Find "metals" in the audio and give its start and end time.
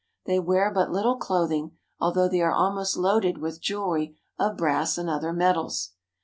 5.31-5.91